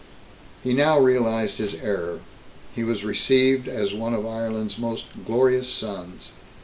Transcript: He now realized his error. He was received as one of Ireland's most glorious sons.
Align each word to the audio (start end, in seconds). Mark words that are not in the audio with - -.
He 0.63 0.73
now 0.73 0.97
realized 0.99 1.59
his 1.59 1.75
error. 1.75 2.21
He 2.73 2.83
was 2.83 3.03
received 3.03 3.67
as 3.67 3.93
one 3.93 4.15
of 4.15 4.25
Ireland's 4.25 4.79
most 4.79 5.05
glorious 5.27 5.71
sons. 5.71 6.31